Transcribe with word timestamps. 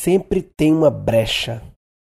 sempre 0.00 0.40
tem 0.40 0.72
uma 0.72 0.90
brecha. 0.90 1.62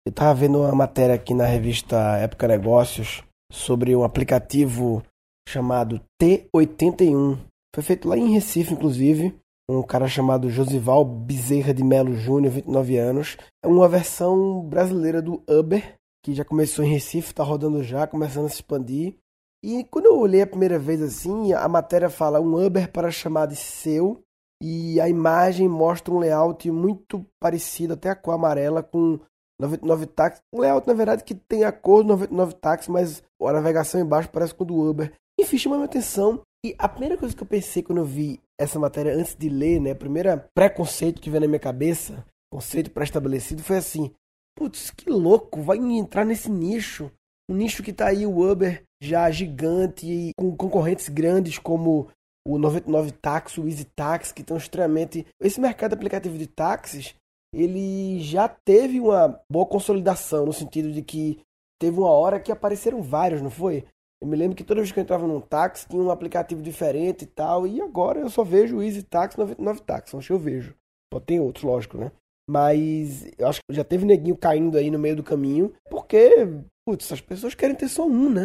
Eu 0.06 0.12
tava 0.12 0.33
vendo 0.33 0.60
uma 0.60 0.75
matéria 0.75 1.15
aqui 1.15 1.35
na 1.35 1.44
revista 1.44 2.17
Época 2.17 2.49
Negócios 2.49 3.22
sobre 3.53 3.95
um 3.95 4.03
aplicativo 4.03 5.03
chamado 5.46 6.01
T81. 6.21 7.39
Foi 7.75 7.85
feito 7.85 8.09
lá 8.09 8.17
em 8.17 8.33
Recife, 8.33 8.73
inclusive. 8.73 9.39
Um 9.71 9.83
cara 9.83 10.09
chamado 10.09 10.49
Josival 10.49 11.05
Bezerra 11.05 11.75
de 11.75 11.85
Melo 11.85 12.17
Júnior, 12.17 12.55
29 12.55 12.97
anos. 12.97 13.37
É 13.63 13.69
uma 13.69 13.87
versão 13.87 14.63
brasileira 14.63 15.21
do 15.21 15.43
Uber, 15.47 15.95
que 16.24 16.34
já 16.34 16.47
começou 16.47 16.83
em 16.83 16.91
Recife, 16.91 17.34
tá 17.34 17.45
rodando 17.45 17.83
já, 17.83 18.06
começando 18.06 18.47
a 18.47 18.48
se 18.48 18.56
expandir. 18.56 19.16
E 19.62 19.84
quando 19.84 20.06
eu 20.06 20.19
olhei 20.19 20.41
a 20.41 20.47
primeira 20.47 20.79
vez 20.79 21.02
assim, 21.02 21.52
a 21.52 21.69
matéria 21.69 22.09
fala 22.09 22.41
um 22.41 22.55
Uber 22.65 22.91
para 22.91 23.11
chamar 23.11 23.47
de 23.47 23.56
seu 23.56 24.23
e 24.62 25.01
a 25.01 25.09
imagem 25.09 25.69
mostra 25.69 26.15
um 26.15 26.20
layout 26.20 26.70
muito 26.70 27.27
parecido, 27.41 27.95
até 27.95 28.11
a 28.11 28.15
cor 28.15 28.34
amarela, 28.34 28.80
com 28.80 29.19
99 29.61 30.07
táxis. 30.07 30.41
Um 30.52 30.61
layout, 30.61 30.87
na 30.87 30.95
verdade, 30.95 31.25
que 31.25 31.35
tem 31.35 31.65
a 31.65 31.73
cor 31.73 32.05
do 32.05 32.11
99 32.11 32.55
táxis, 32.55 32.88
mas 32.88 33.25
a 33.43 33.52
navegação 33.52 34.01
embaixo 34.01 34.30
parece 34.30 34.55
com 34.55 34.62
o 34.62 34.66
do 34.66 34.79
Uber. 34.79 35.12
Enfim, 35.41 35.59
chamou 35.59 35.79
minha 35.79 35.87
atenção. 35.87 36.43
E 36.65 36.77
a 36.79 36.88
primeira 36.88 37.19
coisa 37.19 37.35
que 37.35 37.43
eu 37.43 37.47
pensei 37.47 37.83
quando 37.83 37.98
eu 37.98 38.05
vi 38.05 38.38
essa 38.57 38.79
matéria 38.79 39.12
antes 39.12 39.35
de 39.35 39.48
ler, 39.48 39.80
né? 39.80 39.93
O 39.93 39.97
primeiro 39.97 40.29
preconceito 40.55 41.21
que 41.21 41.29
veio 41.29 41.41
na 41.41 41.49
minha 41.49 41.59
cabeça, 41.59 42.24
conceito 42.52 42.93
pré-estabelecido, 42.93 43.65
foi 43.65 43.79
assim: 43.79 44.13
putz, 44.57 44.93
que 44.93 45.10
louco, 45.10 45.60
vai 45.60 45.79
entrar 45.79 46.24
nesse 46.24 46.49
nicho. 46.49 47.10
Um 47.51 47.57
nicho 47.57 47.83
que 47.83 47.93
tá 47.93 48.07
aí 48.07 48.24
o 48.24 48.38
Uber 48.49 48.85
já 49.02 49.29
gigante 49.29 50.30
com 50.38 50.57
concorrentes 50.57 51.09
grandes 51.09 51.59
como 51.59 52.09
o 52.46 52.59
99 52.59 53.12
Táxi, 53.12 53.60
o 53.60 53.69
Easy 53.69 53.84
Taxi, 53.84 54.34
que 54.34 54.42
estão 54.42 54.56
extremamente. 54.56 55.27
Esse 55.41 55.60
mercado 55.60 55.95
aplicativo 55.95 56.37
de 56.37 56.46
táxis, 56.46 57.15
ele 57.55 58.20
já 58.20 58.48
teve 58.48 59.01
uma 59.01 59.41
boa 59.51 59.66
consolidação, 59.66 60.46
no 60.46 60.52
sentido 60.52 60.92
de 60.92 61.02
que 61.02 61.41
teve 61.80 61.99
uma 61.99 62.10
hora 62.10 62.40
que 62.40 62.52
apareceram 62.52 63.02
vários, 63.02 63.43
não 63.43 63.51
foi? 63.51 63.84
Eu 64.20 64.28
me 64.28 64.36
lembro 64.36 64.56
que 64.56 64.64
toda 64.64 64.80
vez 64.80 64.92
que 64.92 64.98
eu 64.98 65.02
entrava 65.02 65.26
num 65.26 65.40
táxi 65.40 65.88
tinha 65.88 66.00
um 66.00 66.10
aplicativo 66.10 66.62
diferente 66.62 67.22
e 67.22 67.26
tal, 67.26 67.66
e 67.66 67.80
agora 67.80 68.20
eu 68.20 68.30
só 68.30 68.44
vejo 68.44 68.77
o 68.77 68.82
Easy 68.82 69.02
Taxi 69.02 69.38
99 69.38 69.80
Táxi, 69.82 70.16
acho 70.16 70.27
que 70.28 70.32
eu 70.32 70.38
vejo. 70.38 70.74
Pô, 71.10 71.20
tem 71.20 71.40
outros, 71.40 71.64
lógico, 71.64 71.98
né? 71.98 72.12
Mas 72.48 73.27
eu 73.38 73.48
acho 73.48 73.60
que 73.60 73.77
já 73.77 73.84
teve 73.84 74.04
neguinho 74.04 74.36
caindo 74.36 74.77
aí 74.77 74.90
no 74.90 74.98
meio 74.98 75.16
do 75.16 75.22
caminho, 75.22 75.72
porque, 75.90 76.48
putz, 76.86 77.10
as 77.12 77.20
pessoas 77.20 77.54
querem 77.54 77.77
ter 77.77 77.88
só 77.88 78.06
um, 78.06 78.30
né? 78.30 78.44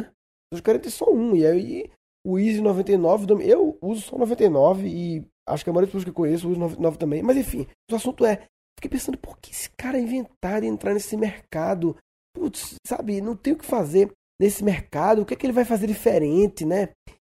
As 0.52 0.60
pessoas 0.60 0.66
querem 0.66 0.82
ter 0.82 0.90
só 0.92 1.12
um. 1.12 1.36
E 1.36 1.46
aí 1.46 1.90
o 2.28 2.38
Easy 2.38 2.60
99, 2.60 3.26
eu 3.50 3.78
uso 3.82 4.02
só 4.02 4.18
99 4.18 4.86
e 4.86 5.26
acho 5.48 5.64
que 5.64 5.70
a 5.70 5.74
maioria 5.74 5.86
das 5.86 5.92
pessoas 5.92 6.04
que 6.04 6.10
eu 6.10 6.14
conheço 6.14 6.50
usa 6.50 6.60
99 6.60 6.98
também. 6.98 7.24
Mas 7.24 7.38
enfim, 7.38 7.66
o 7.90 7.96
assunto 7.96 8.26
é, 8.26 8.46
fiquei 8.78 8.92
pensando, 8.92 9.18
por 9.18 9.38
que 9.38 9.52
esse 9.52 9.70
cara 9.78 9.98
inventar 9.98 10.62
e 10.62 10.68
entrar 10.68 10.94
nesse 10.94 11.16
mercado? 11.16 11.96
Putz, 12.36 12.76
sabe, 12.86 13.22
não 13.22 13.34
tem 13.34 13.54
o 13.54 13.58
que 13.58 13.66
fazer 13.66 14.12
nesse 14.42 14.62
mercado, 14.62 15.22
o 15.22 15.26
que 15.26 15.34
é 15.34 15.38
que 15.38 15.46
ele 15.46 15.54
vai 15.54 15.64
fazer 15.64 15.88
diferente, 15.88 16.66
né? 16.66 16.90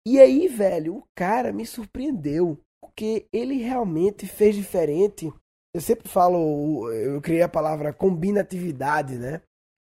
E 0.06 0.20
aí, 0.20 0.46
velho, 0.46 0.98
o 0.98 1.04
cara 1.12 1.52
me 1.52 1.66
surpreendeu, 1.66 2.56
porque 2.80 3.26
ele 3.32 3.56
realmente 3.56 4.28
fez 4.28 4.54
diferente. 4.54 5.32
Eu 5.74 5.80
sempre 5.80 6.08
falo, 6.08 6.88
eu 6.92 7.20
criei 7.20 7.42
a 7.42 7.48
palavra 7.48 7.92
combinatividade, 7.92 9.18
né? 9.18 9.42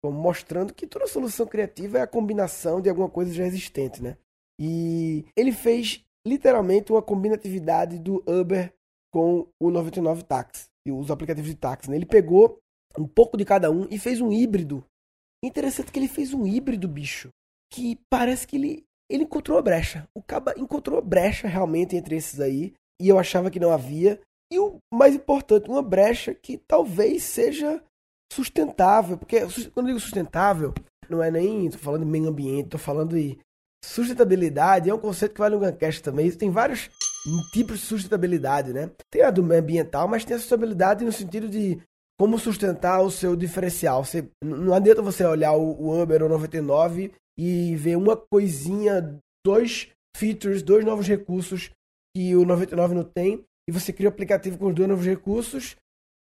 Mostrando 0.06 0.74
que 0.74 0.88
toda 0.88 1.08
solução 1.08 1.46
criativa 1.46 1.98
é 1.98 2.02
a 2.02 2.08
combinação 2.08 2.80
de 2.80 2.90
alguma 2.90 3.10
coisa 3.10 3.34
já 3.34 3.46
existente, 3.46 4.02
né? 4.02 4.18
E 4.60 5.26
ele 5.36 5.52
fez 5.52 6.04
literalmente 6.26 6.92
uma 6.92 7.02
combinatividade 7.02 8.00
do 8.00 8.24
Uber 8.28 8.74
com 9.12 9.48
o 9.62 9.70
99 9.70 10.24
Táxi, 10.24 10.66
e 10.88 10.92
os 10.92 11.12
aplicativos 11.12 11.50
de 11.50 11.56
táxi. 11.56 11.90
Né? 11.90 11.98
Ele 11.98 12.06
pegou 12.06 12.58
um 12.98 13.08
pouco 13.08 13.38
de 13.38 13.46
cada 13.46 13.70
um 13.72 13.88
e 13.90 14.00
fez 14.00 14.22
um 14.22 14.32
híbrido. 14.32 14.84
Interessante 15.44 15.92
que 15.92 16.00
ele 16.00 16.08
fez 16.08 16.34
um 16.34 16.46
híbrido, 16.46 16.88
bicho, 16.88 17.30
que 17.72 18.00
parece 18.10 18.48
que 18.48 18.56
ele, 18.56 18.86
ele 19.10 19.24
encontrou 19.24 19.58
a 19.58 19.62
brecha. 19.62 20.08
O 20.16 20.22
Caba 20.22 20.54
encontrou 20.58 20.98
a 20.98 21.02
brecha 21.02 21.48
realmente 21.48 21.96
entre 21.96 22.16
esses 22.16 22.40
aí, 22.40 22.74
e 23.02 23.10
eu 23.10 23.20
achava 23.20 23.52
que 23.52 23.60
não 23.60 23.72
havia. 23.72 24.20
E 24.52 24.60
o 24.60 24.78
mais 24.94 25.16
importante, 25.16 25.70
uma 25.70 25.82
brecha 25.82 26.34
que 26.34 26.58
talvez 26.58 27.24
seja 27.24 27.84
sustentável, 28.32 29.18
porque 29.18 29.40
quando 29.74 29.88
eu 29.88 29.96
digo 29.96 30.00
sustentável, 30.00 30.74
não 31.10 31.22
é 31.22 31.30
nem 31.30 31.70
tô 31.70 31.78
falando 31.78 32.06
de 32.06 32.10
meio 32.10 32.28
ambiente, 32.28 32.70
tô 32.70 32.78
falando 32.78 33.16
de 33.16 33.38
Sustentabilidade 33.84 34.90
é 34.90 34.94
um 34.94 35.00
conceito 35.00 35.34
que 35.34 35.40
vale 35.40 35.56
no 35.56 35.62
Guncast 35.62 36.02
também. 36.02 36.32
Tem 36.32 36.50
vários 36.50 36.90
tipos 37.52 37.80
de 37.80 37.86
sustentabilidade, 37.86 38.72
né? 38.72 38.90
Tem 39.12 39.24
a 39.24 39.30
do 39.30 39.44
ambiental, 39.54 40.08
mas 40.08 40.24
tem 40.24 40.36
a 40.36 40.40
sustentabilidade 40.40 41.04
no 41.04 41.12
sentido 41.12 41.50
de 41.50 41.80
como 42.18 42.40
sustentar 42.40 43.02
o 43.02 43.12
seu 43.12 43.36
diferencial. 43.36 44.06
Você, 44.06 44.30
não 44.44 44.74
adianta 44.74 45.02
você 45.02 45.26
olhar 45.26 45.54
o, 45.54 45.82
o 45.82 46.02
Uber 46.02 46.24
ou 46.24 46.30
99 46.30 47.12
e 47.38 47.76
ver 47.76 47.98
uma 47.98 48.16
coisinha, 48.16 49.20
dois 49.46 49.90
features, 50.16 50.64
dois 50.64 50.86
novos 50.86 51.08
recursos 51.08 51.70
que 52.16 52.36
o 52.36 52.46
99 52.46 52.94
não 52.94 53.04
tem, 53.04 53.44
e 53.68 53.72
você 53.72 53.92
cria 53.92 54.08
um 54.08 54.14
aplicativo 54.14 54.58
com 54.58 54.68
os 54.68 54.76
dois 54.76 54.88
novos 54.88 55.06
recursos, 55.06 55.76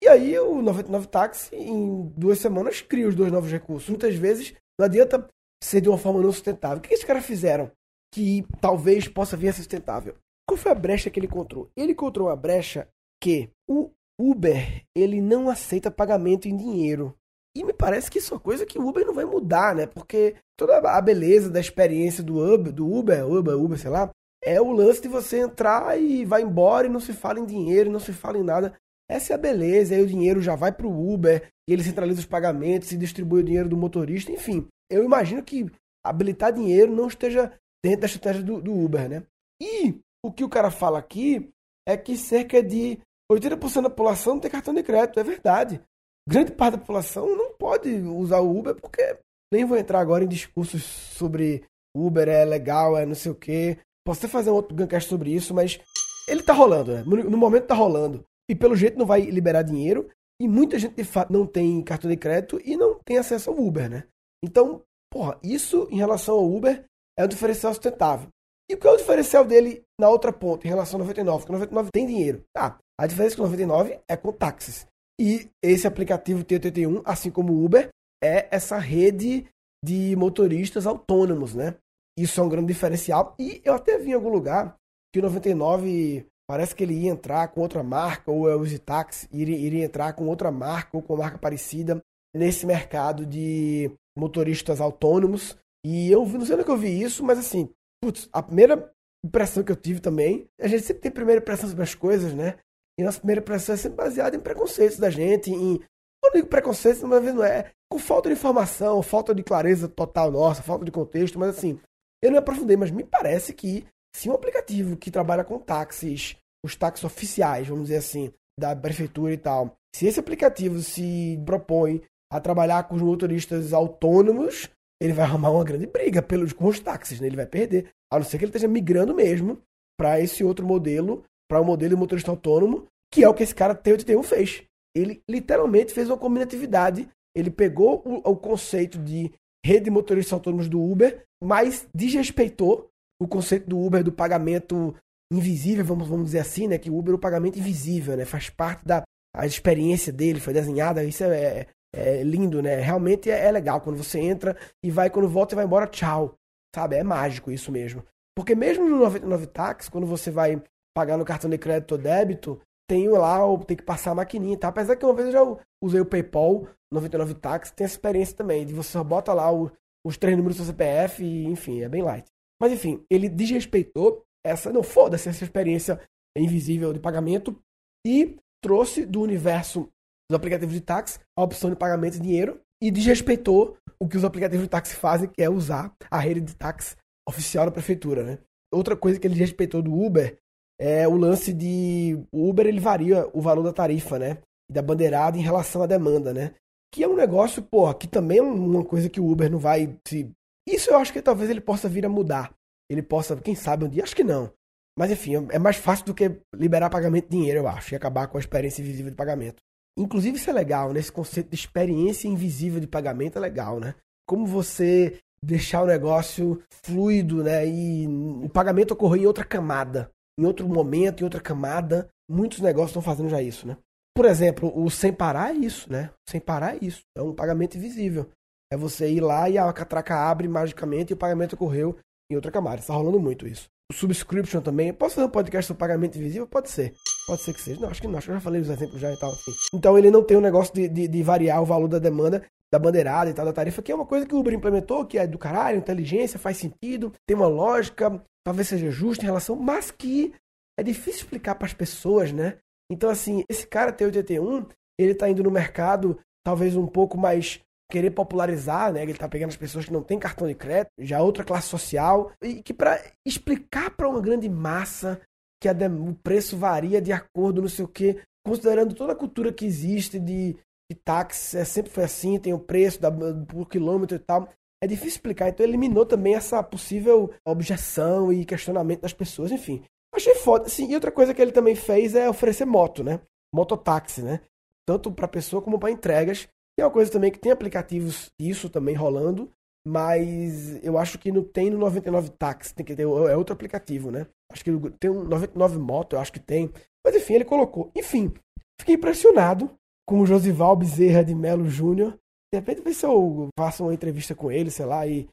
e 0.02 0.08
aí 0.08 0.38
o 0.38 0.62
99 0.62 1.08
Táxi, 1.08 1.54
em 1.54 2.12
duas 2.16 2.38
semanas, 2.38 2.80
cria 2.80 3.08
os 3.08 3.14
dois 3.14 3.32
novos 3.32 3.50
recursos. 3.50 3.88
Muitas 3.88 4.14
vezes 4.14 4.54
não 4.78 4.86
adianta 4.86 5.28
ser 5.62 5.80
de 5.80 5.88
uma 5.88 5.98
forma 5.98 6.20
não 6.20 6.32
sustentável. 6.32 6.78
O 6.78 6.80
que 6.80 6.92
esses 6.92 7.04
caras 7.04 7.24
fizeram 7.24 7.70
que 8.12 8.44
talvez 8.60 9.08
possa 9.08 9.36
vir 9.36 9.48
a 9.48 9.52
ser 9.52 9.58
sustentável? 9.58 10.14
Qual 10.46 10.58
foi 10.58 10.72
a 10.72 10.74
brecha 10.74 11.08
que 11.08 11.18
ele 11.18 11.26
encontrou? 11.26 11.70
Ele 11.76 11.92
encontrou 11.92 12.28
a 12.28 12.36
brecha 12.36 12.88
que 13.22 13.48
o 13.68 13.90
Uber 14.20 14.84
ele 14.94 15.20
não 15.20 15.48
aceita 15.48 15.90
pagamento 15.90 16.48
em 16.48 16.56
dinheiro. 16.56 17.14
E 17.56 17.64
me 17.64 17.72
parece 17.72 18.10
que 18.10 18.18
isso 18.18 18.34
é 18.34 18.36
uma 18.36 18.42
coisa 18.42 18.66
que 18.66 18.78
o 18.78 18.86
Uber 18.86 19.06
não 19.06 19.14
vai 19.14 19.24
mudar, 19.24 19.74
né? 19.74 19.86
Porque 19.86 20.34
toda 20.58 20.78
a 20.78 21.00
beleza 21.00 21.50
da 21.50 21.60
experiência 21.60 22.22
do 22.22 22.38
Uber, 22.38 22.72
do 22.72 22.90
Uber, 22.90 23.26
Uber, 23.26 23.56
Uber, 23.56 23.78
sei 23.78 23.90
lá, 23.90 24.10
é 24.42 24.60
o 24.60 24.72
lance 24.72 25.00
de 25.00 25.08
você 25.08 25.38
entrar 25.38 26.00
e 26.00 26.24
vai 26.24 26.42
embora 26.42 26.86
e 26.86 26.90
não 26.90 27.00
se 27.00 27.12
fala 27.12 27.38
em 27.38 27.46
dinheiro, 27.46 27.90
não 27.90 28.00
se 28.00 28.12
fala 28.12 28.38
em 28.38 28.42
nada. 28.42 28.74
Essa 29.08 29.32
é 29.32 29.34
a 29.34 29.38
beleza, 29.38 29.94
aí 29.94 30.02
o 30.02 30.06
dinheiro 30.06 30.40
já 30.40 30.56
vai 30.56 30.72
para 30.72 30.86
o 30.86 31.12
Uber, 31.12 31.46
e 31.68 31.72
ele 31.72 31.84
centraliza 31.84 32.20
os 32.20 32.26
pagamentos 32.26 32.90
e 32.92 32.96
distribui 32.96 33.40
o 33.40 33.44
dinheiro 33.44 33.68
do 33.68 33.76
motorista, 33.76 34.32
enfim 34.32 34.66
eu 34.94 35.04
imagino 35.04 35.42
que 35.42 35.66
habilitar 36.04 36.52
dinheiro 36.52 36.94
não 36.94 37.08
esteja 37.08 37.52
dentro 37.84 38.00
da 38.00 38.06
estratégia 38.06 38.42
do, 38.42 38.60
do 38.60 38.72
Uber, 38.72 39.08
né? 39.08 39.22
E 39.60 39.94
o 40.24 40.32
que 40.32 40.44
o 40.44 40.48
cara 40.48 40.70
fala 40.70 40.98
aqui 40.98 41.50
é 41.86 41.96
que 41.96 42.16
cerca 42.16 42.62
de 42.62 42.98
80% 43.30 43.82
da 43.82 43.90
população 43.90 44.38
tem 44.38 44.50
cartão 44.50 44.74
de 44.74 44.82
crédito, 44.82 45.18
é 45.18 45.24
verdade. 45.24 45.80
Grande 46.28 46.52
parte 46.52 46.72
da 46.72 46.78
população 46.78 47.36
não 47.36 47.52
pode 47.54 47.90
usar 47.90 48.40
o 48.40 48.58
Uber 48.58 48.74
porque 48.74 49.18
nem 49.52 49.64
vou 49.64 49.76
entrar 49.76 50.00
agora 50.00 50.24
em 50.24 50.28
discursos 50.28 50.82
sobre 50.82 51.64
Uber 51.96 52.28
é 52.28 52.44
legal, 52.44 52.96
é 52.96 53.04
não 53.04 53.14
sei 53.14 53.32
o 53.32 53.34
quê. 53.34 53.78
Posso 54.04 54.20
até 54.20 54.28
fazer 54.28 54.50
um 54.50 54.54
outro 54.54 54.76
Guncast 54.76 55.08
sobre 55.08 55.32
isso, 55.32 55.52
mas 55.54 55.80
ele 56.28 56.42
tá 56.42 56.52
rolando, 56.52 56.92
né? 56.92 57.02
No 57.02 57.36
momento 57.36 57.66
tá 57.66 57.74
rolando. 57.74 58.24
E 58.48 58.54
pelo 58.54 58.76
jeito 58.76 58.98
não 58.98 59.06
vai 59.06 59.22
liberar 59.22 59.62
dinheiro. 59.62 60.08
E 60.40 60.48
muita 60.48 60.78
gente 60.78 60.94
de 60.94 61.04
fato 61.04 61.32
não 61.32 61.46
tem 61.46 61.82
cartão 61.82 62.10
de 62.10 62.16
crédito 62.16 62.60
e 62.64 62.76
não 62.76 62.98
tem 63.04 63.18
acesso 63.18 63.50
ao 63.50 63.58
Uber, 63.58 63.88
né? 63.88 64.04
Então, 64.44 64.82
porra, 65.10 65.38
isso 65.42 65.88
em 65.90 65.96
relação 65.96 66.36
ao 66.36 66.50
Uber 66.50 66.84
é 67.18 67.24
um 67.24 67.28
diferencial 67.28 67.72
sustentável. 67.72 68.28
E 68.70 68.74
o 68.74 68.78
que 68.78 68.86
é 68.86 68.90
o 68.90 68.96
diferencial 68.96 69.44
dele 69.44 69.82
na 70.00 70.08
outra 70.08 70.32
ponta, 70.32 70.66
em 70.66 70.70
relação 70.70 70.98
ao 70.98 71.06
99? 71.06 71.38
Porque 71.38 71.52
o 71.52 71.58
99 71.58 71.90
tem 71.92 72.06
dinheiro. 72.06 72.42
Tá, 72.54 72.78
a 72.98 73.06
diferença 73.06 73.34
é 73.34 73.36
que 73.36 73.42
o 73.42 73.44
99 73.44 74.00
é 74.08 74.16
com 74.16 74.32
táxis. 74.32 74.86
E 75.20 75.48
esse 75.62 75.86
aplicativo 75.86 76.44
T81, 76.44 77.02
assim 77.04 77.30
como 77.30 77.52
o 77.52 77.64
Uber, 77.64 77.90
é 78.22 78.48
essa 78.50 78.78
rede 78.78 79.46
de 79.84 80.16
motoristas 80.16 80.86
autônomos, 80.86 81.54
né? 81.54 81.74
Isso 82.18 82.40
é 82.40 82.42
um 82.42 82.48
grande 82.48 82.68
diferencial. 82.68 83.34
E 83.38 83.60
eu 83.64 83.74
até 83.74 83.98
vi 83.98 84.10
em 84.10 84.14
algum 84.14 84.28
lugar 84.28 84.76
que 85.12 85.20
o 85.20 85.22
99 85.22 86.26
parece 86.48 86.74
que 86.74 86.82
ele 86.82 86.94
ia 86.94 87.10
entrar 87.10 87.48
com 87.48 87.60
outra 87.60 87.82
marca, 87.82 88.30
ou 88.30 88.48
é 88.48 88.54
o 88.54 88.64
Zitax, 88.64 89.28
iria, 89.32 89.56
iria 89.56 89.84
entrar 89.84 90.12
com 90.12 90.26
outra 90.26 90.50
marca 90.50 90.96
ou 90.96 91.02
com 91.02 91.16
marca 91.16 91.38
parecida 91.38 92.00
nesse 92.34 92.66
mercado 92.66 93.26
de 93.26 93.90
motoristas 94.16 94.80
autônomos. 94.80 95.56
E 95.84 96.10
eu 96.10 96.24
não 96.26 96.44
sei 96.44 96.54
onde 96.54 96.62
é 96.62 96.64
que 96.64 96.70
eu 96.70 96.76
vi 96.76 97.02
isso, 97.02 97.24
mas 97.24 97.38
assim, 97.38 97.68
putz, 98.02 98.28
a 98.32 98.42
primeira 98.42 98.92
impressão 99.24 99.62
que 99.62 99.72
eu 99.72 99.76
tive 99.76 100.00
também, 100.00 100.48
a 100.60 100.66
gente 100.66 100.84
sempre 100.84 101.02
tem 101.02 101.10
primeira 101.10 101.40
impressão 101.40 101.68
sobre 101.68 101.82
as 101.82 101.94
coisas, 101.94 102.34
né? 102.34 102.56
E 102.98 103.02
nossa 103.02 103.18
primeira 103.18 103.40
impressão 103.40 103.74
é 103.74 103.78
sempre 103.78 103.96
baseada 103.96 104.36
em 104.36 104.40
preconceitos 104.40 104.98
da 104.98 105.10
gente, 105.10 105.50
em. 105.50 105.80
Eu 106.24 106.32
digo 106.32 106.46
preconceitos, 106.46 107.02
uma 107.02 107.20
vez 107.20 107.34
não 107.34 107.42
é. 107.42 107.72
Com 107.90 107.98
falta 107.98 108.28
de 108.28 108.34
informação, 108.34 109.02
falta 109.02 109.34
de 109.34 109.42
clareza 109.42 109.88
total 109.88 110.30
nossa, 110.30 110.62
falta 110.62 110.84
de 110.84 110.90
contexto, 110.90 111.38
mas 111.38 111.56
assim, 111.56 111.80
eu 112.22 112.30
não 112.30 112.38
aprofundei, 112.38 112.76
mas 112.76 112.90
me 112.90 113.04
parece 113.04 113.52
que 113.52 113.84
se 114.14 114.30
um 114.30 114.34
aplicativo 114.34 114.96
que 114.96 115.10
trabalha 115.10 115.44
com 115.44 115.58
táxis, 115.58 116.36
os 116.64 116.76
táxis 116.76 117.04
oficiais, 117.04 117.66
vamos 117.66 117.84
dizer 117.84 117.96
assim, 117.96 118.32
da 118.58 118.76
prefeitura 118.76 119.32
e 119.32 119.38
tal, 119.38 119.74
se 119.94 120.06
esse 120.06 120.20
aplicativo 120.20 120.78
se 120.80 121.42
propõe 121.44 122.02
a 122.32 122.40
trabalhar 122.40 122.84
com 122.84 122.94
os 122.94 123.02
motoristas 123.02 123.74
autônomos, 123.74 124.70
ele 124.98 125.12
vai 125.12 125.26
arrumar 125.26 125.50
uma 125.50 125.62
grande 125.62 125.86
briga 125.86 126.22
pelos, 126.22 126.54
com 126.54 126.66
os 126.66 126.80
táxis, 126.80 127.20
né? 127.20 127.26
ele 127.26 127.36
vai 127.36 127.44
perder. 127.44 127.90
A 128.10 128.18
não 128.18 128.24
ser 128.24 128.38
que 128.38 128.44
ele 128.44 128.48
esteja 128.48 128.66
migrando 128.66 129.14
mesmo 129.14 129.58
para 129.98 130.18
esse 130.18 130.42
outro 130.42 130.66
modelo, 130.66 131.22
para 131.46 131.60
o 131.60 131.62
um 131.62 131.66
modelo 131.66 131.94
de 131.94 132.00
motorista 132.00 132.30
autônomo, 132.30 132.86
que 133.12 133.22
é 133.22 133.28
o 133.28 133.34
que 133.34 133.42
esse 133.42 133.54
cara 133.54 133.74
T81 133.74 134.22
fez. 134.22 134.62
ele 134.96 135.22
literalmente 135.28 135.92
fez 135.92 136.08
uma 136.08 136.16
combinatividade. 136.16 137.06
Ele 137.36 137.50
pegou 137.50 138.02
o, 138.06 138.30
o 138.30 138.36
conceito 138.36 138.98
de 138.98 139.30
rede 139.64 139.84
de 139.84 139.90
motoristas 139.90 140.32
autônomos 140.32 140.70
do 140.70 140.82
Uber, 140.82 141.22
mas 141.44 141.86
desrespeitou 141.94 142.88
o 143.20 143.28
conceito 143.28 143.68
do 143.68 143.78
Uber 143.78 144.02
do 144.02 144.10
pagamento 144.10 144.94
invisível, 145.30 145.84
vamos, 145.84 146.08
vamos 146.08 146.26
dizer 146.26 146.38
assim, 146.38 146.66
né? 146.66 146.78
Que 146.78 146.90
o 146.90 146.96
Uber 146.96 147.12
é 147.12 147.16
o 147.16 147.20
pagamento 147.20 147.58
invisível, 147.58 148.16
né? 148.16 148.24
Faz 148.24 148.48
parte 148.48 148.84
da 148.86 149.02
a 149.34 149.46
experiência 149.46 150.12
dele, 150.12 150.40
foi 150.40 150.52
desenhada, 150.52 151.04
isso 151.04 151.24
é, 151.24 151.60
é, 151.60 151.66
é 151.94 152.22
lindo, 152.22 152.62
né? 152.62 152.76
Realmente 152.76 153.30
é, 153.30 153.46
é, 153.46 153.50
legal 153.50 153.80
quando 153.80 153.96
você 153.96 154.18
entra 154.18 154.56
e 154.82 154.90
vai, 154.90 155.10
quando 155.10 155.28
volta 155.28 155.54
e 155.54 155.56
vai 155.56 155.64
embora, 155.64 155.86
tchau. 155.86 156.34
Sabe? 156.74 156.96
É 156.96 157.02
mágico 157.02 157.50
isso 157.50 157.70
mesmo. 157.70 158.02
Porque 158.36 158.54
mesmo 158.54 158.88
no 158.88 158.98
99 158.98 159.46
Tax, 159.48 159.88
quando 159.88 160.06
você 160.06 160.30
vai 160.30 160.62
pagar 160.96 161.18
no 161.18 161.24
cartão 161.24 161.50
de 161.50 161.58
crédito 161.58 161.92
ou 161.92 161.98
débito, 161.98 162.60
tem 162.88 163.08
lá, 163.08 163.40
tem 163.66 163.76
que 163.76 163.82
passar 163.82 164.12
a 164.12 164.14
maquininha, 164.14 164.56
tá? 164.56 164.68
Apesar 164.68 164.96
que 164.96 165.04
uma 165.04 165.14
vez 165.14 165.28
eu 165.28 165.32
já 165.32 165.64
usei 165.82 166.00
o 166.00 166.06
PayPal 166.06 166.66
99 166.92 167.34
Tax, 167.34 167.70
tem 167.70 167.84
essa 167.84 167.94
experiência 167.94 168.36
também, 168.36 168.66
de 168.66 168.72
você 168.72 168.90
só 168.90 169.04
bota 169.04 169.32
lá 169.32 169.52
o, 169.52 169.70
os 170.04 170.16
três 170.16 170.36
números 170.36 170.56
do 170.56 170.64
seu 170.64 170.72
CPF 170.72 171.22
e, 171.22 171.44
enfim, 171.46 171.82
é 171.82 171.88
bem 171.88 172.02
light. 172.02 172.26
Mas, 172.60 172.72
enfim, 172.72 173.04
ele 173.10 173.28
desrespeitou 173.28 174.24
essa, 174.44 174.72
não 174.72 174.82
foda-se, 174.82 175.28
essa 175.28 175.44
experiência 175.44 176.00
invisível 176.36 176.92
de 176.92 177.00
pagamento 177.00 177.58
e 178.06 178.36
trouxe 178.62 179.04
do 179.04 179.20
universo 179.20 179.88
dos 180.32 180.36
aplicativos 180.36 180.74
de 180.74 180.80
táxi 180.80 181.18
a 181.36 181.42
opção 181.42 181.70
de 181.70 181.76
pagamento 181.76 182.14
de 182.14 182.20
dinheiro 182.20 182.60
e 182.82 182.90
desrespeitou 182.90 183.76
o 184.00 184.08
que 184.08 184.16
os 184.16 184.24
aplicativos 184.24 184.64
de 184.64 184.70
táxi 184.70 184.96
fazem, 184.96 185.28
que 185.28 185.42
é 185.42 185.48
usar 185.48 185.94
a 186.10 186.18
rede 186.18 186.40
de 186.40 186.56
táxi 186.56 186.96
oficial 187.28 187.66
da 187.66 187.70
prefeitura, 187.70 188.24
né? 188.24 188.38
Outra 188.72 188.96
coisa 188.96 189.20
que 189.20 189.26
ele 189.26 189.34
desrespeitou 189.34 189.82
do 189.82 189.94
Uber 189.94 190.36
é 190.80 191.06
o 191.06 191.16
lance 191.16 191.52
de 191.52 192.18
o 192.32 192.48
Uber 192.48 192.66
ele 192.66 192.80
varia 192.80 193.28
o 193.32 193.40
valor 193.40 193.62
da 193.62 193.72
tarifa, 193.72 194.18
né? 194.18 194.38
Da 194.70 194.82
bandeirada 194.82 195.38
em 195.38 195.42
relação 195.42 195.82
à 195.82 195.86
demanda, 195.86 196.32
né? 196.32 196.54
Que 196.92 197.04
é 197.04 197.08
um 197.08 197.14
negócio, 197.14 197.62
porra, 197.62 197.94
que 197.94 198.08
também 198.08 198.38
é 198.38 198.42
uma 198.42 198.84
coisa 198.84 199.08
que 199.08 199.20
o 199.20 199.30
Uber 199.30 199.50
não 199.50 199.58
vai 199.58 199.96
se 200.06 200.30
Isso 200.66 200.90
eu 200.90 200.96
acho 200.96 201.12
que 201.12 201.22
talvez 201.22 201.48
ele 201.50 201.60
possa 201.60 201.88
vir 201.88 202.04
a 202.04 202.08
mudar. 202.08 202.52
Ele 202.90 203.02
possa, 203.02 203.36
quem 203.36 203.54
sabe 203.54 203.84
um 203.84 203.88
dia, 203.88 204.02
acho 204.02 204.16
que 204.16 204.24
não. 204.24 204.52
Mas 204.98 205.10
enfim, 205.10 205.46
é 205.50 205.58
mais 205.58 205.76
fácil 205.76 206.04
do 206.04 206.14
que 206.14 206.40
liberar 206.54 206.90
pagamento 206.90 207.24
de 207.24 207.36
dinheiro, 207.36 207.60
eu 207.60 207.68
acho, 207.68 207.94
e 207.94 207.96
acabar 207.96 208.26
com 208.26 208.36
a 208.36 208.40
experiência 208.40 208.82
invisível 208.82 209.10
de 209.10 209.16
pagamento. 209.16 209.62
Inclusive, 209.98 210.36
isso 210.36 210.50
é 210.50 210.52
legal, 210.52 210.92
né? 210.92 211.00
Esse 211.00 211.12
conceito 211.12 211.50
de 211.50 211.54
experiência 211.54 212.28
invisível 212.28 212.80
de 212.80 212.86
pagamento 212.86 213.36
é 213.36 213.40
legal, 213.40 213.78
né? 213.78 213.94
Como 214.26 214.46
você 214.46 215.18
deixar 215.44 215.82
o 215.82 215.86
negócio 215.86 216.62
fluido, 216.84 217.42
né? 217.42 217.66
E 217.66 218.06
o 218.42 218.48
pagamento 218.48 218.92
ocorrer 218.92 219.22
em 219.22 219.26
outra 219.26 219.44
camada, 219.44 220.10
em 220.38 220.44
outro 220.44 220.68
momento, 220.68 221.20
em 221.20 221.24
outra 221.24 221.40
camada. 221.40 222.08
Muitos 222.30 222.60
negócios 222.60 222.90
estão 222.90 223.02
fazendo 223.02 223.28
já 223.28 223.42
isso, 223.42 223.66
né? 223.66 223.76
Por 224.14 224.24
exemplo, 224.24 224.72
o 224.74 224.90
sem 224.90 225.12
parar 225.12 225.54
é 225.54 225.58
isso, 225.58 225.90
né? 225.90 226.10
Sem 226.28 226.40
parar 226.40 226.76
é 226.76 226.78
isso. 226.82 227.02
É 227.16 227.22
um 227.22 227.34
pagamento 227.34 227.76
invisível. 227.76 228.28
É 228.72 228.76
você 228.76 229.10
ir 229.10 229.20
lá 229.20 229.50
e 229.50 229.58
a 229.58 229.70
catraca 229.72 230.14
abre 230.16 230.48
magicamente 230.48 231.12
e 231.12 231.14
o 231.14 231.18
pagamento 231.18 231.54
ocorreu 231.54 231.98
em 232.30 232.36
outra 232.36 232.50
camada. 232.50 232.80
Está 232.80 232.94
rolando 232.94 233.20
muito 233.20 233.46
isso 233.46 233.68
subscription 233.92 234.60
também. 234.60 234.92
Posso 234.92 235.16
fazer 235.16 235.26
um 235.26 235.30
podcast 235.30 235.68
sobre 235.68 235.80
pagamento 235.80 236.18
invisível? 236.18 236.46
Pode 236.46 236.70
ser. 236.70 236.94
Pode 237.26 237.42
ser 237.42 237.52
que 237.54 237.60
seja. 237.60 237.80
Não, 237.80 237.88
acho 237.88 238.00
que 238.00 238.08
não. 238.08 238.18
Acho 238.18 238.26
que 238.26 238.30
eu 238.32 238.36
já 238.36 238.40
falei 238.40 238.60
os 238.60 238.68
exemplos 238.68 239.00
já 239.00 239.12
e 239.12 239.16
tal. 239.16 239.32
Assim. 239.32 239.52
Então 239.74 239.96
ele 239.96 240.10
não 240.10 240.22
tem 240.22 240.36
o 240.36 240.40
um 240.40 240.42
negócio 240.42 240.74
de, 240.74 240.88
de, 240.88 241.08
de, 241.08 241.22
variar 241.22 241.62
o 241.62 241.66
valor 241.66 241.88
da 241.88 241.98
demanda 241.98 242.42
da 242.72 242.78
bandeirada 242.78 243.28
e 243.28 243.34
tal, 243.34 243.44
da 243.44 243.52
tarifa, 243.52 243.82
que 243.82 243.92
é 243.92 243.94
uma 243.94 244.06
coisa 244.06 244.24
que 244.24 244.34
o 244.34 244.38
Uber 244.38 244.54
implementou, 244.54 245.04
que 245.04 245.18
é 245.18 245.26
do 245.26 245.36
caralho, 245.36 245.76
inteligência, 245.76 246.38
faz 246.38 246.56
sentido, 246.56 247.12
tem 247.26 247.36
uma 247.36 247.46
lógica, 247.46 248.24
talvez 248.42 248.68
seja 248.68 248.90
justo 248.90 249.22
em 249.22 249.26
relação, 249.26 249.54
mas 249.54 249.90
que 249.90 250.32
é 250.78 250.82
difícil 250.82 251.20
explicar 251.20 251.54
para 251.54 251.66
as 251.66 251.74
pessoas, 251.74 252.32
né? 252.32 252.56
Então, 252.90 253.10
assim, 253.10 253.44
esse 253.46 253.66
cara 253.66 253.92
T81, 253.92 254.66
ele 254.98 255.14
tá 255.14 255.28
indo 255.28 255.42
no 255.42 255.50
mercado 255.50 256.18
talvez 256.42 256.74
um 256.74 256.86
pouco 256.86 257.18
mais 257.18 257.60
querer 257.90 258.10
popularizar, 258.10 258.90
né? 258.90 259.02
Ele 259.02 259.12
tá 259.12 259.28
pegando 259.28 259.50
as 259.50 259.56
pessoas 259.56 259.84
que 259.84 259.92
não 259.92 260.02
têm 260.02 260.18
cartão 260.18 260.48
de 260.48 260.54
crédito, 260.54 260.90
já 260.98 261.20
outra 261.20 261.44
classe 261.44 261.68
social, 261.68 262.32
e 262.42 262.62
que 262.62 262.72
para 262.72 262.98
explicar 263.26 263.90
para 263.90 264.08
uma 264.08 264.20
grande 264.20 264.48
massa 264.48 265.20
que 265.62 265.68
a, 265.68 265.72
o 265.72 266.12
preço 266.12 266.56
varia 266.56 267.00
de 267.00 267.12
acordo, 267.12 267.62
não 267.62 267.68
sei 267.68 267.84
o 267.84 267.88
quê, 267.88 268.20
considerando 268.44 268.94
toda 268.94 269.12
a 269.12 269.16
cultura 269.16 269.52
que 269.52 269.64
existe 269.64 270.18
de, 270.18 270.56
de 270.90 270.98
táxi, 271.04 271.56
é, 271.56 271.64
sempre 271.64 271.92
foi 271.92 272.02
assim, 272.02 272.36
tem 272.36 272.52
o 272.52 272.58
preço 272.58 273.00
da, 273.00 273.12
por 273.46 273.68
quilômetro 273.68 274.16
e 274.16 274.18
tal. 274.18 274.48
É 274.82 274.86
difícil 274.88 275.10
explicar, 275.10 275.48
então 275.48 275.64
eliminou 275.64 276.04
também 276.04 276.34
essa 276.34 276.60
possível 276.60 277.32
objeção 277.46 278.32
e 278.32 278.44
questionamento 278.44 279.02
das 279.02 279.12
pessoas, 279.12 279.52
enfim. 279.52 279.84
Achei 280.12 280.34
foda. 280.34 280.68
Sim, 280.68 280.90
e 280.90 280.94
outra 280.96 281.12
coisa 281.12 281.32
que 281.32 281.40
ele 281.40 281.52
também 281.52 281.76
fez 281.76 282.16
é 282.16 282.28
oferecer 282.28 282.64
moto, 282.64 283.04
né? 283.04 283.20
Mototáxi, 283.54 284.20
né? 284.20 284.40
Tanto 284.84 285.12
para 285.12 285.28
pessoa 285.28 285.62
como 285.62 285.78
para 285.78 285.92
entregas. 285.92 286.48
E 286.76 286.82
é 286.82 286.84
uma 286.84 286.90
coisa 286.90 287.12
também 287.12 287.30
que 287.30 287.38
tem 287.38 287.52
aplicativos 287.52 288.30
isso 288.40 288.68
também 288.68 288.96
rolando, 288.96 289.48
mas 289.86 290.82
eu 290.84 290.98
acho 290.98 291.18
que 291.18 291.30
não 291.30 291.44
tem 291.44 291.70
no 291.70 291.78
99 291.78 292.30
Taxi, 292.30 292.74
tem 292.74 292.84
que 292.84 292.96
ter, 292.96 293.02
é 293.02 293.36
outro 293.36 293.52
aplicativo, 293.52 294.10
né? 294.10 294.26
Acho 294.52 294.64
que 294.64 294.90
tem 295.00 295.10
um 295.10 295.24
99 295.24 295.78
Moto, 295.78 296.14
eu 296.14 296.20
acho 296.20 296.32
que 296.32 296.40
tem. 296.40 296.70
Mas 297.04 297.16
enfim, 297.16 297.34
ele 297.34 297.44
colocou. 297.44 297.90
Enfim, 297.96 298.32
fiquei 298.80 298.94
impressionado 298.94 299.70
com 300.06 300.20
o 300.20 300.26
Josival 300.26 300.76
Bezerra 300.76 301.24
de 301.24 301.34
Melo 301.34 301.68
Júnior. 301.68 302.18
De 302.52 302.58
repente, 302.58 302.82
ver 302.82 302.94
se 302.94 303.06
eu 303.06 303.48
faço 303.58 303.84
uma 303.84 303.94
entrevista 303.94 304.34
com 304.34 304.52
ele, 304.52 304.70
sei 304.70 304.84
lá, 304.84 305.06
e 305.06 305.26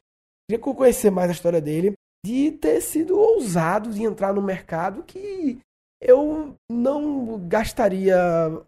queria 0.48 0.62
conhecer 0.62 1.10
mais 1.10 1.28
a 1.28 1.34
história 1.34 1.60
dele, 1.60 1.92
de 2.24 2.52
ter 2.52 2.80
sido 2.80 3.18
ousado 3.18 3.90
de 3.90 4.02
entrar 4.02 4.32
no 4.32 4.42
mercado 4.42 5.02
que 5.02 5.60
eu 6.00 6.56
não 6.70 7.46
gastaria 7.46 8.16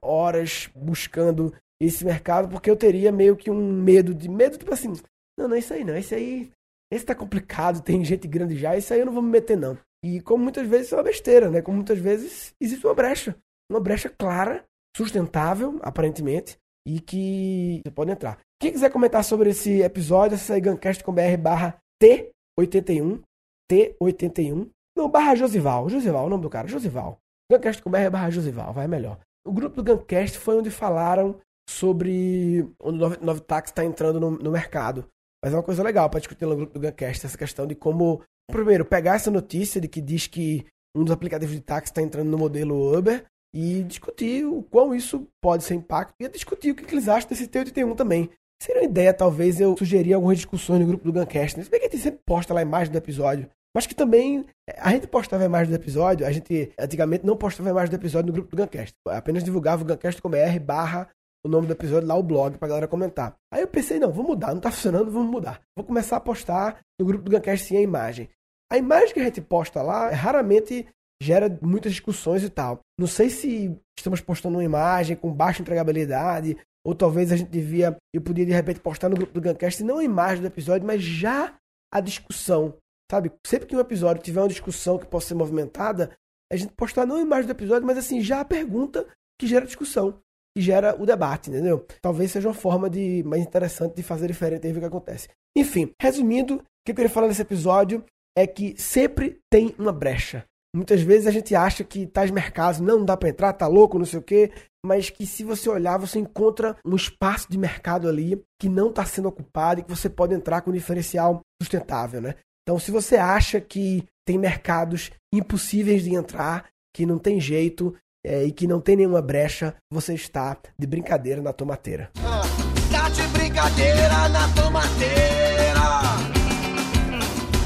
horas 0.00 0.70
buscando 0.74 1.52
esse 1.80 2.04
mercado, 2.04 2.48
porque 2.48 2.70
eu 2.70 2.76
teria 2.76 3.10
meio 3.10 3.36
que 3.36 3.50
um 3.50 3.72
medo 3.72 4.14
de 4.14 4.28
medo, 4.28 4.56
tipo 4.56 4.72
assim, 4.72 4.92
não, 5.38 5.48
não 5.48 5.56
é 5.56 5.58
isso 5.58 5.74
aí 5.74 5.82
não, 5.82 5.96
esse 5.96 6.14
aí, 6.14 6.50
esse 6.92 7.04
tá 7.04 7.14
complicado, 7.14 7.82
tem 7.82 8.04
gente 8.04 8.28
grande 8.28 8.56
já, 8.56 8.76
isso 8.76 8.92
aí 8.92 9.00
eu 9.00 9.06
não 9.06 9.12
vou 9.12 9.22
me 9.22 9.30
meter 9.30 9.56
não. 9.56 9.76
E 10.04 10.20
como 10.20 10.42
muitas 10.42 10.66
vezes 10.66 10.92
é 10.92 10.96
uma 10.96 11.02
besteira, 11.02 11.50
né? 11.50 11.62
Como 11.62 11.76
muitas 11.76 11.98
vezes 11.98 12.54
existe 12.60 12.86
uma 12.86 12.94
brecha, 12.94 13.36
uma 13.70 13.80
brecha 13.80 14.08
clara, 14.08 14.64
sustentável, 14.96 15.78
aparentemente, 15.82 16.56
e 16.86 17.00
que 17.00 17.80
você 17.84 17.90
pode 17.90 18.10
entrar. 18.10 18.38
Quem 18.60 18.72
quiser 18.72 18.90
comentar 18.90 19.24
sobre 19.24 19.50
esse 19.50 19.80
episódio, 19.82 20.34
acesse 20.34 20.52
aí 20.52 20.60
gancast.com.br 20.60 21.36
barra 21.40 21.78
T81, 22.02 23.22
T81, 23.70 24.68
não, 24.96 25.08
barra 25.08 25.34
Josival, 25.34 25.88
Josival, 25.88 26.26
o 26.26 26.28
nome 26.28 26.42
do 26.42 26.50
cara, 26.50 26.68
Josival. 26.68 27.18
Gancast.com.br 27.50 28.10
barra 28.10 28.30
Josival, 28.30 28.72
vai 28.72 28.86
melhor. 28.86 29.18
O 29.46 29.52
grupo 29.52 29.76
do 29.76 29.82
Gancast 29.82 30.38
foi 30.38 30.56
onde 30.56 30.70
falaram 30.70 31.40
sobre 31.68 32.68
o 32.78 32.92
99 32.92 33.40
Táxi 33.40 33.72
está 33.72 33.84
entrando 33.84 34.20
no, 34.20 34.30
no, 34.30 34.50
mercado. 34.50 35.04
Mas 35.44 35.52
é 35.52 35.56
uma 35.56 35.62
coisa 35.62 35.82
legal 35.82 36.08
para 36.08 36.20
discutir 36.20 36.46
no 36.46 36.56
grupo 36.56 36.72
do 36.72 36.80
Guncast, 36.80 37.26
essa 37.26 37.38
questão 37.38 37.66
de 37.66 37.74
como, 37.74 38.22
primeiro, 38.50 38.84
pegar 38.84 39.16
essa 39.16 39.30
notícia 39.30 39.80
de 39.80 39.88
que 39.88 40.00
diz 40.00 40.26
que 40.26 40.64
um 40.96 41.04
dos 41.04 41.12
aplicativos 41.12 41.54
de 41.54 41.60
táxi 41.60 41.90
está 41.90 42.00
entrando 42.02 42.30
no 42.30 42.38
modelo 42.38 42.96
Uber 42.96 43.24
e 43.54 43.82
discutir 43.82 44.44
o 44.46 44.62
quão 44.62 44.94
isso 44.94 45.26
pode 45.42 45.64
ser 45.64 45.74
impacto 45.74 46.14
e 46.20 46.28
discutir 46.28 46.70
o 46.70 46.74
que, 46.74 46.84
que 46.84 46.94
eles 46.94 47.08
acham 47.08 47.28
desse 47.28 47.48
T81 47.48 47.96
também. 47.96 48.30
Seria 48.62 48.82
uma 48.82 48.88
ideia, 48.88 49.12
talvez, 49.12 49.60
eu 49.60 49.76
sugerir 49.76 50.12
algumas 50.12 50.36
discussões 50.36 50.80
no 50.80 50.86
grupo 50.86 51.04
do 51.04 51.12
Guncast. 51.12 51.58
Né? 51.58 51.64
Se 51.64 51.70
bem 51.70 51.80
que 51.80 51.86
a 51.86 51.90
gente 51.90 52.02
sempre 52.02 52.20
posta 52.24 52.54
lá 52.54 52.60
a 52.60 52.62
imagem 52.62 52.92
do 52.92 52.98
episódio. 52.98 53.48
Mas 53.74 53.86
que 53.86 53.94
também 53.94 54.44
a 54.76 54.90
gente 54.90 55.06
postava 55.06 55.42
a 55.42 55.46
imagem 55.46 55.70
do 55.70 55.76
episódio, 55.76 56.26
a 56.26 56.30
gente 56.30 56.70
antigamente 56.78 57.24
não 57.24 57.36
postava 57.36 57.70
a 57.70 57.72
imagem 57.72 57.90
do 57.90 57.96
episódio 57.96 58.26
no 58.26 58.32
grupo 58.34 58.54
do 58.54 58.62
Guncast. 58.62 58.94
Apenas 59.08 59.42
divulgava 59.42 59.82
o 59.82 59.86
guncast.com.br 59.86 60.60
barra 60.60 61.08
o 61.44 61.48
nome 61.48 61.66
do 61.66 61.72
episódio 61.72 62.08
lá, 62.08 62.14
o 62.14 62.22
blog, 62.22 62.56
pra 62.56 62.68
galera 62.68 62.88
comentar. 62.88 63.34
Aí 63.52 63.62
eu 63.62 63.68
pensei, 63.68 63.98
não, 63.98 64.12
vou 64.12 64.24
mudar, 64.24 64.54
não 64.54 64.60
tá 64.60 64.70
funcionando, 64.70 65.10
vamos 65.10 65.30
mudar. 65.30 65.60
Vou 65.76 65.84
começar 65.84 66.16
a 66.16 66.20
postar 66.20 66.80
no 66.98 67.06
grupo 67.06 67.24
do 67.24 67.30
Guncast 67.30 67.66
sim 67.66 67.76
a 67.76 67.80
imagem. 67.80 68.28
A 68.70 68.78
imagem 68.78 69.12
que 69.12 69.20
a 69.20 69.24
gente 69.24 69.40
posta 69.40 69.82
lá 69.82 70.10
raramente 70.10 70.86
gera 71.22 71.58
muitas 71.60 71.92
discussões 71.92 72.42
e 72.42 72.50
tal. 72.50 72.80
Não 72.98 73.06
sei 73.06 73.28
se 73.28 73.76
estamos 73.98 74.20
postando 74.20 74.56
uma 74.56 74.64
imagem 74.64 75.16
com 75.16 75.32
baixa 75.32 75.62
entregabilidade, 75.62 76.56
ou 76.84 76.94
talvez 76.94 77.30
a 77.30 77.36
gente 77.36 77.50
devia, 77.50 77.96
eu 78.14 78.20
podia 78.20 78.46
de 78.46 78.52
repente 78.52 78.80
postar 78.80 79.08
no 79.08 79.16
grupo 79.16 79.32
do 79.32 79.40
Guncast 79.40 79.82
não 79.84 79.98
a 79.98 80.04
imagem 80.04 80.40
do 80.40 80.46
episódio, 80.48 80.86
mas 80.86 81.02
já 81.02 81.54
a 81.92 82.00
discussão. 82.00 82.74
Sabe? 83.10 83.30
Sempre 83.46 83.68
que 83.68 83.76
um 83.76 83.80
episódio 83.80 84.22
tiver 84.22 84.40
uma 84.40 84.48
discussão 84.48 84.98
que 84.98 85.06
possa 85.06 85.28
ser 85.28 85.34
movimentada, 85.34 86.16
a 86.50 86.56
gente 86.56 86.72
postar 86.72 87.04
não 87.04 87.16
a 87.16 87.20
imagem 87.20 87.46
do 87.46 87.52
episódio, 87.52 87.86
mas 87.86 87.98
assim, 87.98 88.20
já 88.20 88.40
a 88.40 88.44
pergunta 88.44 89.06
que 89.38 89.46
gera 89.46 89.66
discussão 89.66 90.18
que 90.56 90.62
gera 90.62 90.96
o 91.00 91.06
debate, 91.06 91.50
entendeu? 91.50 91.86
Talvez 92.00 92.30
seja 92.30 92.48
uma 92.48 92.54
forma 92.54 92.88
de 92.88 93.22
mais 93.24 93.42
interessante 93.42 93.96
de 93.96 94.02
fazer 94.02 94.26
diferente 94.26 94.66
aí 94.66 94.72
ver 94.72 94.78
o 94.78 94.82
que 94.82 94.86
acontece. 94.86 95.28
Enfim, 95.56 95.90
resumindo, 96.00 96.56
o 96.56 96.62
que 96.84 96.92
eu 96.92 96.94
queria 96.94 97.10
falar 97.10 97.28
nesse 97.28 97.42
episódio 97.42 98.04
é 98.36 98.46
que 98.46 98.74
sempre 98.80 99.38
tem 99.50 99.74
uma 99.78 99.92
brecha. 99.92 100.44
Muitas 100.74 101.02
vezes 101.02 101.26
a 101.26 101.30
gente 101.30 101.54
acha 101.54 101.84
que 101.84 102.06
tais 102.06 102.30
mercados 102.30 102.80
não 102.80 103.04
dá 103.04 103.14
para 103.14 103.28
entrar, 103.28 103.52
tá 103.52 103.66
louco, 103.66 103.98
não 103.98 104.06
sei 104.06 104.18
o 104.18 104.22
quê, 104.22 104.50
mas 104.84 105.10
que 105.10 105.26
se 105.26 105.44
você 105.44 105.68
olhar, 105.68 105.98
você 105.98 106.18
encontra 106.18 106.76
um 106.84 106.96
espaço 106.96 107.46
de 107.50 107.58
mercado 107.58 108.08
ali 108.08 108.42
que 108.58 108.70
não 108.70 108.88
está 108.88 109.04
sendo 109.04 109.28
ocupado 109.28 109.80
e 109.80 109.82
que 109.84 109.90
você 109.90 110.08
pode 110.08 110.34
entrar 110.34 110.62
com 110.62 110.70
um 110.70 110.74
diferencial 110.74 111.40
sustentável, 111.62 112.22
né? 112.22 112.36
Então, 112.62 112.78
se 112.78 112.90
você 112.90 113.16
acha 113.16 113.60
que 113.60 114.04
tem 114.26 114.38
mercados 114.38 115.10
impossíveis 115.32 116.04
de 116.04 116.14
entrar, 116.14 116.70
que 116.94 117.04
não 117.04 117.18
tem 117.18 117.40
jeito, 117.40 117.94
é, 118.24 118.44
e 118.44 118.52
que 118.52 118.66
não 118.66 118.80
tem 118.80 118.96
nenhuma 118.96 119.20
brecha, 119.20 119.74
você 119.90 120.14
está 120.14 120.56
de 120.78 120.86
brincadeira 120.86 121.42
na 121.42 121.52
tomateira. 121.52 122.10
Ah, 122.18 122.42
tá 122.90 123.08
de 123.08 123.22
brincadeira 123.28 124.28
na 124.28 124.48
tomateira. 124.54 125.80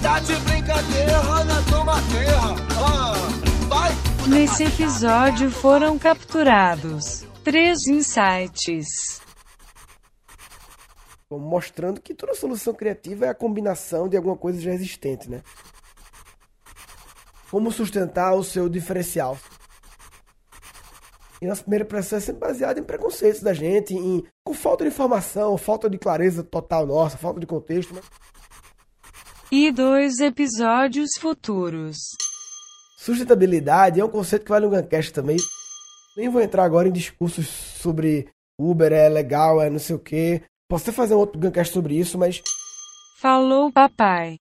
Tá 0.03 0.21
de 0.21 0.37
brincadeira 0.37 1.45
na 1.45 1.63
tomateira. 1.63 2.41
Ah, 2.79 3.15
vai. 3.69 3.93
Nesse 4.29 4.65
episódio 4.65 5.51
foram 5.51 5.99
capturados 5.99 7.27
três 7.47 7.87
insights. 7.87 9.21
Mostrando 11.31 12.01
que 12.01 12.13
toda 12.13 12.35
solução 12.35 12.75
criativa 12.75 13.27
é 13.27 13.29
a 13.29 13.35
combinação 13.35 14.09
de 14.09 14.17
alguma 14.17 14.37
coisa 14.37 14.61
já 14.61 14.73
existente, 14.73 15.31
né? 15.31 15.43
Como 17.49 17.71
sustentar 17.71 18.35
o 18.35 18.43
seu 18.43 18.69
diferencial. 18.69 19.39
E 21.41 21.47
nossa 21.47 21.63
primeira 21.63 21.85
impressão 21.85 22.19
é 22.19 22.21
sempre 22.21 22.41
baseada 22.41 22.81
em 22.81 22.85
preconceitos 22.85 23.43
da 23.43 23.53
gente, 23.53 23.95
em, 23.95 24.25
com 24.45 24.55
falta 24.55 24.85
de 24.85 24.91
informação, 24.91 25.57
falta 25.59 25.89
de 25.91 25.99
clareza 25.99 26.43
total 26.43 26.87
nossa, 26.87 27.19
falta 27.19 27.39
de 27.41 27.47
contexto. 27.47 27.95
Mas... 27.95 28.05
E 29.53 29.71
dois 29.71 30.19
episódios 30.19 31.11
futuros. 31.21 31.99
Sustentabilidade 32.99 34.01
é 34.01 34.05
um 34.05 34.09
conceito 34.09 34.45
que 34.45 34.51
vale 34.51 34.67
um 34.67 34.71
Guncast 34.71 35.13
também. 35.13 35.37
Nem 36.17 36.29
vou 36.29 36.41
entrar 36.41 36.65
agora 36.65 36.89
em 36.89 36.93
discursos 36.93 37.47
sobre 37.47 38.29
Uber 38.59 38.93
é 38.93 39.09
legal, 39.09 39.61
é 39.61 39.69
não 39.69 39.79
sei 39.79 39.95
o 39.95 39.99
quê. 39.99 40.43
Posso 40.69 40.85
até 40.85 40.93
fazer 40.93 41.15
um 41.15 41.19
outro 41.19 41.39
Guncast 41.39 41.73
sobre 41.73 41.97
isso, 41.97 42.19
mas. 42.19 42.43
Falou, 43.21 43.71
papai. 43.71 44.39